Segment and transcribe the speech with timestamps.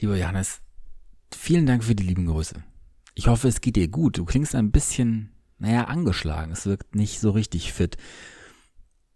[0.00, 0.60] Lieber Johannes,
[1.34, 2.62] vielen Dank für die lieben Grüße.
[3.14, 4.18] Ich hoffe, es geht dir gut.
[4.18, 6.52] Du klingst ein bisschen, naja, angeschlagen.
[6.52, 7.96] Es wirkt nicht so richtig fit.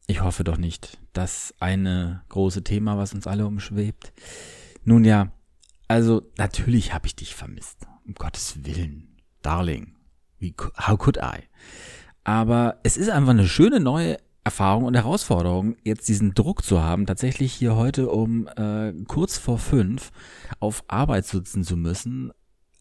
[0.06, 0.98] Ich hoffe doch nicht.
[1.12, 4.12] Das eine große Thema, was uns alle umschwebt.
[4.82, 5.32] Nun ja,
[5.87, 7.87] also natürlich habe ich dich vermisst.
[8.06, 9.19] Um Gottes Willen.
[9.42, 9.97] Darling.
[10.38, 11.42] Wie, how could I?
[12.24, 17.06] Aber es ist einfach eine schöne neue Erfahrung und Herausforderung, jetzt diesen Druck zu haben,
[17.06, 20.11] tatsächlich hier heute um äh, kurz vor fünf
[20.61, 22.33] auf Arbeit sitzen zu müssen.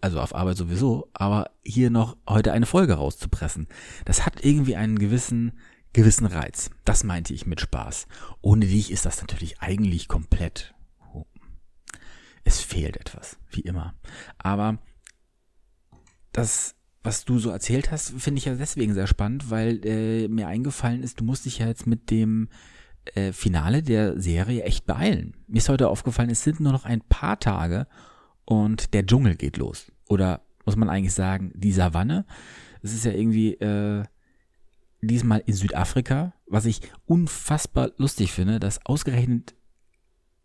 [0.01, 3.67] Also auf Arbeit sowieso, aber hier noch heute eine Folge rauszupressen.
[4.05, 5.59] Das hat irgendwie einen gewissen,
[5.91, 6.69] gewissen Reiz.
[6.85, 8.07] Das meinte ich mit Spaß.
[8.41, 10.73] Ohne dich ist das natürlich eigentlich komplett.
[12.45, 13.93] Es fehlt etwas, wie immer.
[14.37, 14.77] Aber
[16.31, 20.47] das was du so erzählt hast, finde ich ja deswegen sehr spannend, weil äh, mir
[20.47, 22.49] eingefallen ist, du musst dich ja jetzt mit dem
[23.15, 25.35] äh, Finale der Serie echt beeilen.
[25.47, 27.87] Mir ist heute aufgefallen, es sind nur noch ein paar Tage
[28.45, 29.91] und der Dschungel geht los.
[30.07, 32.25] Oder muss man eigentlich sagen, die Savanne.
[32.81, 34.03] Es ist ja irgendwie äh,
[35.01, 39.55] diesmal in Südafrika, was ich unfassbar lustig finde, dass ausgerechnet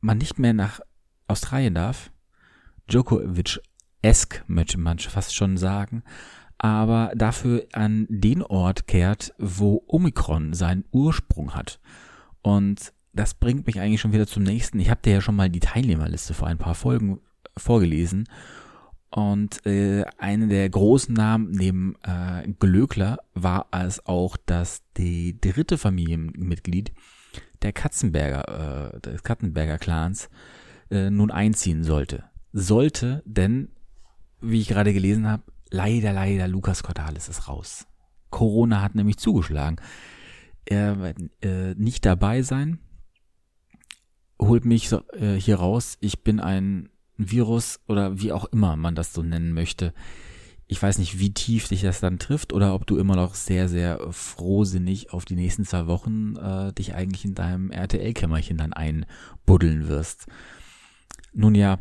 [0.01, 0.81] man nicht mehr nach
[1.27, 2.13] Australien darf.
[2.91, 6.05] Djokovic-esk, möchte man fast schon sagen
[6.65, 11.79] aber dafür an den Ort kehrt, wo Omikron seinen Ursprung hat.
[12.41, 14.81] Und das bringt mich eigentlich schon wieder zum nächsten.
[14.81, 17.21] Ich habe dir ja schon mal die Teilnehmerliste vor ein paar Folgen
[17.55, 18.27] vorgelesen.
[19.11, 25.77] Und äh, eine der großen Namen neben äh, Glöckler war es auch, dass die dritte
[25.77, 26.93] Familienmitglied
[27.61, 30.31] der Katzenberger, äh, des Katzenberger Clans
[30.91, 32.25] äh, nun einziehen sollte.
[32.55, 33.69] Sollte, denn,
[34.41, 37.87] wie ich gerade gelesen habe, leider, leider, Lukas Cordalis ist raus.
[38.31, 39.77] Corona hat nämlich zugeschlagen.
[40.65, 42.79] Er wird äh, nicht dabei sein.
[44.41, 45.99] Holt mich so, äh, hier raus.
[46.01, 49.95] Ich bin ein Virus oder wie auch immer man das so nennen möchte.
[50.67, 53.69] Ich weiß nicht, wie tief dich das dann trifft oder ob du immer noch sehr,
[53.69, 59.89] sehr frohsinnig auf die nächsten zwei Wochen äh, dich eigentlich in deinem RTL-Kämmerchen dann einbuddeln
[59.89, 60.27] wirst.
[61.35, 61.79] Nun ja,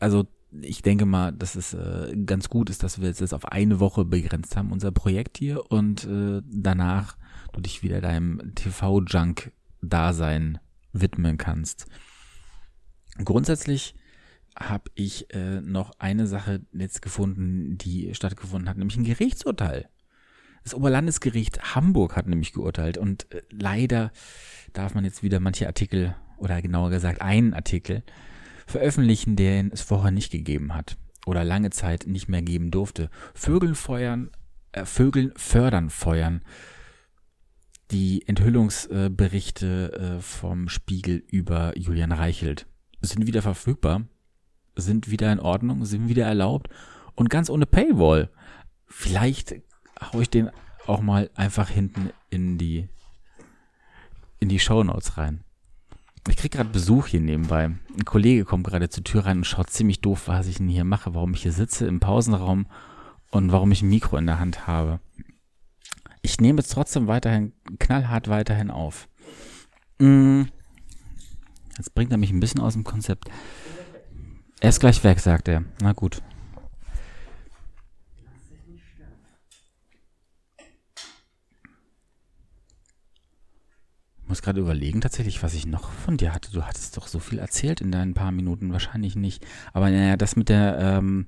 [0.00, 3.44] also ich denke mal, dass es äh, ganz gut ist, dass wir jetzt das auf
[3.46, 7.16] eine Woche begrenzt haben, unser Projekt hier, und äh, danach
[7.52, 10.58] du dich wieder deinem TV-Junk-Dasein
[10.92, 11.86] widmen kannst.
[13.24, 13.94] Grundsätzlich
[14.56, 19.88] habe ich äh, noch eine Sache jetzt gefunden, die stattgefunden hat, nämlich ein Gerichtsurteil.
[20.64, 24.12] Das Oberlandesgericht Hamburg hat nämlich geurteilt und äh, leider
[24.72, 28.02] darf man jetzt wieder manche Artikel oder genauer gesagt einen Artikel
[28.68, 30.96] veröffentlichen, den es vorher nicht gegeben hat
[31.26, 33.10] oder lange Zeit nicht mehr geben durfte.
[33.34, 34.30] Vögeln feuern,
[34.72, 36.42] äh, Vögeln fördern Feuern.
[37.90, 42.66] Die Enthüllungsberichte äh, vom Spiegel über Julian Reichelt
[43.00, 44.04] sind wieder verfügbar,
[44.76, 46.68] sind wieder in Ordnung, sind wieder erlaubt
[47.14, 48.30] und ganz ohne Paywall.
[48.86, 49.54] Vielleicht
[50.00, 50.50] hau ich den
[50.86, 52.88] auch mal einfach hinten in die
[54.40, 55.42] in die Show Notes rein.
[56.28, 57.64] Ich krieg gerade Besuch hier nebenbei.
[57.64, 60.84] Ein Kollege kommt gerade zur Tür rein und schaut ziemlich doof, was ich denn hier
[60.84, 62.66] mache, warum ich hier sitze im Pausenraum
[63.30, 65.00] und warum ich ein Mikro in der Hand habe.
[66.22, 69.08] Ich nehme jetzt trotzdem weiterhin, knallhart weiterhin auf.
[69.98, 70.42] Mm.
[71.76, 73.30] Jetzt bringt er mich ein bisschen aus dem Konzept.
[74.60, 75.64] Er ist gleich weg, sagt er.
[75.80, 76.20] Na gut.
[84.28, 86.52] Muss gerade überlegen tatsächlich, was ich noch von dir hatte.
[86.52, 89.44] Du hattest doch so viel erzählt in deinen paar Minuten, wahrscheinlich nicht.
[89.72, 91.26] Aber naja, das mit der, ähm,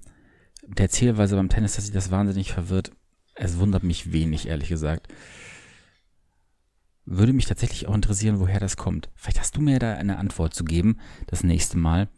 [0.66, 2.92] der Zählweise beim Tennis, dass sich das wahnsinnig verwirrt,
[3.34, 5.08] es wundert mich wenig, ehrlich gesagt.
[7.06, 9.08] Würde mich tatsächlich auch interessieren, woher das kommt.
[9.14, 12.08] Vielleicht hast du mir da eine Antwort zu geben, das nächste Mal.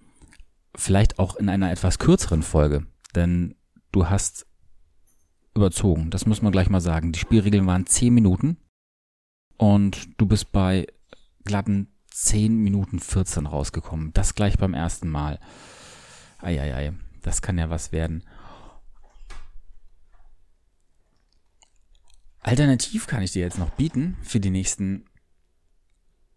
[0.74, 2.86] Vielleicht auch in einer etwas kürzeren Folge.
[3.14, 3.54] Denn
[3.92, 4.46] du hast
[5.54, 6.10] überzogen.
[6.10, 7.12] Das muss man gleich mal sagen.
[7.12, 8.56] Die Spielregeln waren 10 Minuten
[9.56, 10.86] und du bist bei
[11.44, 14.12] glatten 10 Minuten 14 rausgekommen.
[14.12, 15.38] Das gleich beim ersten Mal.
[16.38, 18.24] Eieiei, das kann ja was werden.
[22.40, 25.04] Alternativ kann ich dir jetzt noch bieten für die nächsten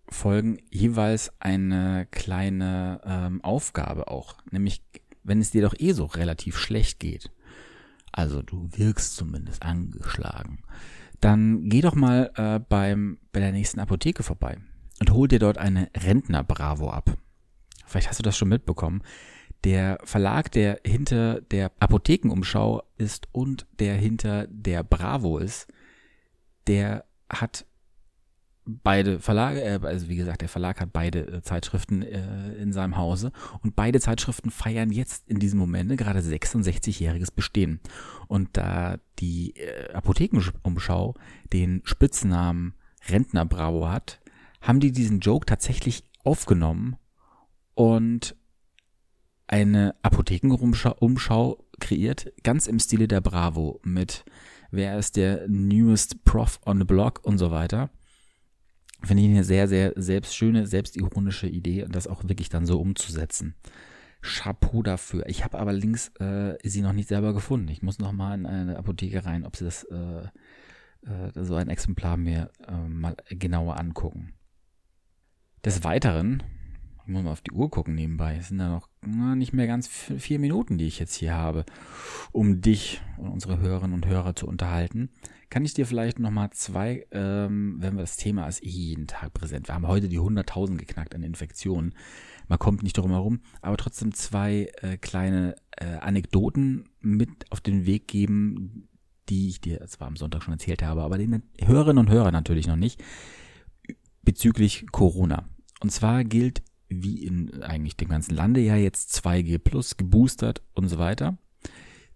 [0.08, 4.38] Folgen jeweils eine kleine ähm, Aufgabe auch.
[4.52, 4.84] Nämlich,
[5.24, 7.32] wenn es dir doch eh so relativ schlecht geht.
[8.12, 10.60] Also du wirkst zumindest angeschlagen
[11.22, 14.58] dann geh doch mal äh, beim, bei der nächsten Apotheke vorbei
[15.00, 17.18] und hol dir dort eine Rentner-Bravo ab.
[17.86, 19.04] Vielleicht hast du das schon mitbekommen.
[19.64, 25.68] Der Verlag, der hinter der Apothekenumschau ist und der hinter der Bravo ist,
[26.68, 27.66] der hat
[28.66, 32.98] beide Verlage, äh, also wie gesagt, der Verlag hat beide äh, Zeitschriften äh, in seinem
[32.98, 33.32] Hause
[33.62, 37.80] und beide Zeitschriften feiern jetzt in diesem Moment gerade 66-jähriges Bestehen.
[38.28, 41.16] Und da die äh, Apothekenumschau
[41.54, 42.74] den Spitznamen
[43.08, 44.20] Rentner Bravo hat,
[44.62, 46.98] haben die diesen Joke tatsächlich aufgenommen
[47.76, 48.36] und
[49.48, 54.26] eine Apothekenumschau kreiert, ganz im Stile der Bravo mit
[54.72, 57.90] wer ist der newest Prof on the Block und so weiter.
[59.04, 62.80] Finde ich eine sehr, sehr selbst schöne, selbstironische Idee und das auch wirklich dann so
[62.80, 63.56] umzusetzen.
[64.22, 65.28] Chapeau dafür.
[65.28, 67.68] Ich habe allerdings äh, sie noch nicht selber gefunden.
[67.68, 70.24] Ich muss noch mal in eine Apotheke rein, ob sie das äh,
[71.06, 74.34] äh, so ein Exemplar mir äh, mal genauer angucken.
[75.64, 76.42] Des Weiteren
[77.06, 78.38] ich muss mal auf die Uhr gucken nebenbei.
[78.38, 81.66] Es sind da noch nicht mehr ganz vier Minuten, die ich jetzt hier habe,
[82.32, 85.10] um dich und unsere Hörerinnen und Hörer zu unterhalten.
[85.50, 89.34] Kann ich dir vielleicht noch mal zwei, ähm, wenn wir das Thema ist jeden Tag
[89.34, 89.68] präsent.
[89.68, 91.94] Wir haben heute die 100.000 geknackt an Infektionen.
[92.48, 97.86] Man kommt nicht drum herum, aber trotzdem zwei äh, kleine äh, Anekdoten mit auf den
[97.86, 98.88] Weg geben,
[99.30, 102.68] die ich dir zwar am Sonntag schon erzählt habe, aber den Hörerinnen und Hörern natürlich
[102.68, 103.04] noch nicht,
[104.24, 105.46] bezüglich Corona.
[105.80, 110.88] Und zwar gilt wie in eigentlich dem ganzen Lande ja jetzt 2G plus geboostert und
[110.88, 111.38] so weiter.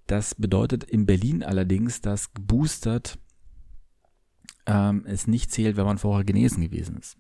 [0.08, 3.20] Das bedeutet in Berlin allerdings, dass geboostert
[4.66, 7.18] ähm, es nicht zählt, wenn man vorher genesen gewesen ist.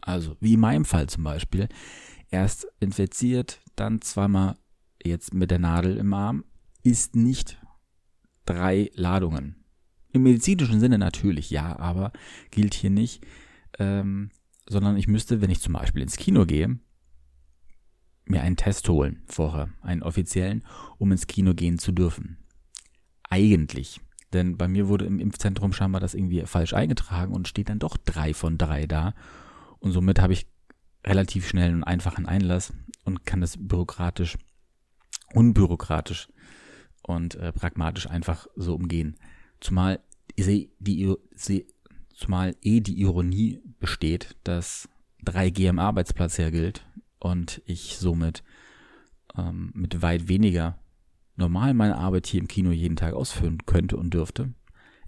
[0.00, 1.68] Also, wie in meinem Fall zum Beispiel,
[2.30, 4.56] erst infiziert, dann zweimal
[5.02, 6.44] jetzt mit der Nadel im Arm,
[6.82, 7.60] ist nicht
[8.44, 9.64] drei Ladungen.
[10.12, 12.12] Im medizinischen Sinne natürlich ja, aber
[12.50, 13.26] gilt hier nicht.
[13.78, 14.30] Ähm,
[14.68, 16.78] sondern ich müsste, wenn ich zum Beispiel ins Kino gehe,
[18.24, 20.64] mir einen Test holen vorher, einen offiziellen,
[20.98, 22.38] um ins Kino gehen zu dürfen.
[23.28, 24.00] Eigentlich.
[24.32, 27.96] Denn bei mir wurde im Impfzentrum scheinbar das irgendwie falsch eingetragen und steht dann doch
[27.96, 29.14] drei von drei da.
[29.78, 30.48] Und somit habe ich
[31.04, 32.72] relativ schnell einen einfachen Einlass
[33.04, 34.36] und kann das bürokratisch,
[35.32, 36.28] unbürokratisch
[37.02, 39.16] und äh, pragmatisch einfach so umgehen.
[39.60, 40.00] Zumal
[40.36, 41.14] die, die,
[42.16, 44.88] zumal eh die Ironie besteht, dass
[45.24, 46.86] 3G am Arbeitsplatz her gilt
[47.18, 48.42] und ich somit
[49.36, 50.78] ähm, mit weit weniger
[51.36, 54.54] normal meine Arbeit hier im Kino jeden Tag ausführen könnte und dürfte.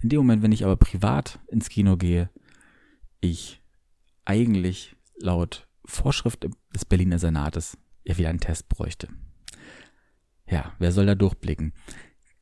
[0.01, 2.29] In dem Moment, wenn ich aber privat ins Kino gehe,
[3.19, 3.61] ich
[4.23, 9.09] eigentlich laut Vorschrift des Berliner Senates ja wieder einen Test bräuchte.
[10.47, 11.73] Ja, wer soll da durchblicken?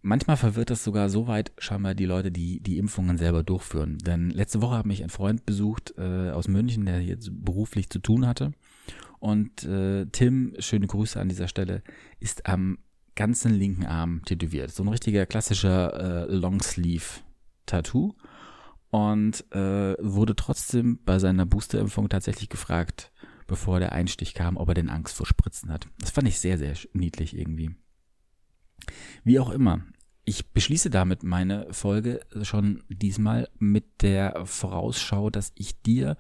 [0.08, 3.98] Manchmal verwirrt das sogar so weit scheinbar die Leute, die die Impfungen selber durchführen.
[3.98, 8.00] Denn letzte Woche hat mich ein Freund besucht äh, aus München, der jetzt beruflich zu
[8.00, 8.54] tun hatte.
[9.20, 11.84] Und äh, Tim, schöne Grüße an dieser Stelle,
[12.22, 12.78] ist am
[13.16, 14.72] ganzen linken Arm tätowiert.
[14.72, 18.16] So ein richtiger klassischer äh, Longsleeve-Tattoo.
[18.90, 23.12] Und äh, wurde trotzdem bei seiner Boosterimpfung tatsächlich gefragt,
[23.46, 25.90] bevor der Einstich kam, ob er denn Angst vor Spritzen hat.
[26.00, 27.76] Das fand ich sehr, sehr niedlich irgendwie.
[29.26, 29.82] Wie auch immer,
[30.28, 36.18] ich beschließe damit meine Folge schon diesmal mit der Vorausschau, dass ich dir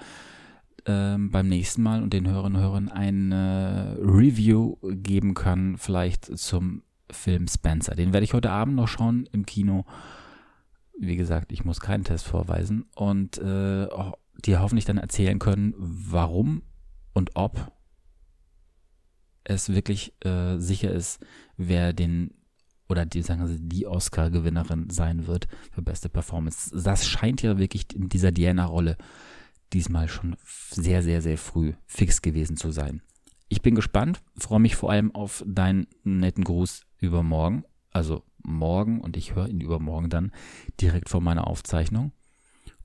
[0.86, 6.83] ähm, beim nächsten Mal und den Hörerinnen und Hörern eine Review geben kann, vielleicht zum
[7.12, 7.95] Film Spencer.
[7.95, 9.83] Den werde ich heute Abend noch schauen im Kino.
[10.98, 13.89] Wie gesagt, ich muss keinen Test vorweisen und äh,
[14.45, 16.62] dir hoffentlich dann erzählen können, warum
[17.12, 17.74] und ob
[19.44, 21.25] es wirklich äh, sicher ist,
[21.57, 22.37] wer den
[22.89, 26.75] oder die, sagen Sie, die Oscar-Gewinnerin sein wird für beste Performance.
[26.75, 28.98] Das scheint ja wirklich in dieser Diana-Rolle
[29.74, 30.36] diesmal schon
[30.72, 33.01] sehr, sehr, sehr früh fix gewesen zu sein.
[33.50, 39.17] Ich bin gespannt, freue mich vor allem auf deinen netten Gruß übermorgen, also morgen und
[39.17, 40.32] ich höre ihn übermorgen dann
[40.82, 42.12] direkt vor meiner Aufzeichnung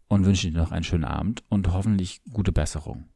[0.09, 3.12] und wünsche dir noch einen schönen Abend und hoffentlich gute Besserung.